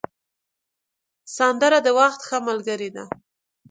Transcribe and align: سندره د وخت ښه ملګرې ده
سندره 1.37 1.79
د 1.85 1.87
وخت 1.99 2.19
ښه 2.27 2.37
ملګرې 2.47 2.89
ده 2.95 3.03